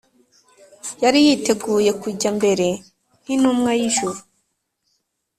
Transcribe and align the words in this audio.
Yari 1.03 1.19
yiteguye 1.25 1.91
kujya 2.01 2.29
mbere 2.37 2.67
nk’intumwa 3.21 3.71
y’ijuru 3.79 4.17